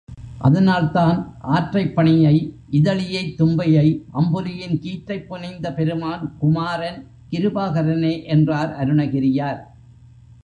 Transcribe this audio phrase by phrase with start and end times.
[0.39, 1.17] அதனால்தான்,
[1.49, 2.35] ஆற்றைப் பணியை
[2.69, 3.85] இதழியைத் தும்பையை
[4.13, 6.99] அம்புலியின் கீற்றைப் புனைந்த பெருமான் குமாரன்
[7.31, 9.61] கிருபாகரனே என்றார் அருணகிரியார்.